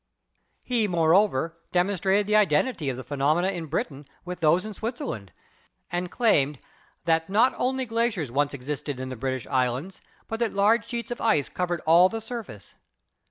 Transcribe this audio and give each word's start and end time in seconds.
He, 0.65 0.87
moreover, 0.87 1.59
demonstrated 1.71 2.25
the 2.25 2.35
identity 2.35 2.89
of 2.89 2.97
the 2.97 3.03
phe 3.03 3.15
nomena 3.19 3.51
in 3.51 3.67
Britain 3.67 4.07
with 4.25 4.39
those 4.39 4.65
in 4.65 4.73
Switzerland, 4.73 5.31
and 5.91 6.09
claimed 6.09 6.57
"that 7.05 7.29
not 7.29 7.53
only 7.55 7.85
glaciers 7.85 8.31
once 8.31 8.55
existed 8.55 8.99
in 8.99 9.09
the 9.09 9.15
British 9.15 9.45
Islands, 9.45 10.01
but 10.27 10.39
that 10.39 10.53
large 10.53 10.87
sheets 10.87 11.11
of 11.11 11.21
ice 11.21 11.49
covered 11.49 11.81
all 11.81 12.09
the 12.09 12.19
surface." 12.19 12.73